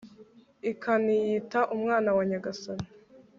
ikaniyita 0.71 1.59
umwana 1.75 2.09
wa 2.17 2.23
nyagasani 2.29 2.87